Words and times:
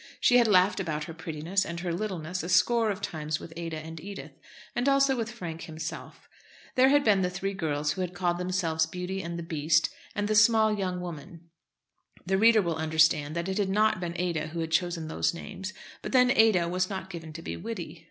She 0.19 0.39
had 0.39 0.47
laughed 0.47 0.79
about 0.79 1.03
her 1.03 1.13
prettiness 1.13 1.63
and 1.63 1.81
her 1.81 1.93
littleness 1.93 2.41
a 2.41 2.49
score 2.49 2.89
of 2.89 3.03
times 3.03 3.39
with 3.39 3.53
Ada 3.55 3.77
and 3.77 3.99
Edith, 3.99 4.31
and 4.75 4.89
also 4.89 5.15
with 5.15 5.29
Frank 5.31 5.65
himself. 5.65 6.27
There 6.73 6.89
had 6.89 7.03
been 7.03 7.21
the 7.21 7.29
three 7.29 7.53
girls 7.53 7.91
who 7.91 8.01
had 8.01 8.15
called 8.15 8.39
themselves 8.39 8.87
"Beauty 8.87 9.21
and 9.21 9.37
the 9.37 9.43
Beast" 9.43 9.91
and 10.15 10.27
the 10.27 10.33
"Small 10.33 10.75
young 10.75 11.01
woman." 11.01 11.41
The 12.25 12.39
reader 12.39 12.63
will 12.63 12.77
understand 12.77 13.35
that 13.35 13.47
it 13.47 13.59
had 13.59 13.69
not 13.69 13.99
been 13.99 14.17
Ada 14.19 14.47
who 14.47 14.59
had 14.61 14.71
chosen 14.71 15.07
those 15.07 15.35
names; 15.35 15.71
but 16.01 16.13
then 16.13 16.31
Ada 16.31 16.67
was 16.67 16.89
not 16.89 17.11
given 17.11 17.31
to 17.33 17.43
be 17.43 17.55
witty. 17.55 17.99